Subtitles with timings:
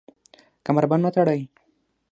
[0.65, 1.41] کمربند وتړئ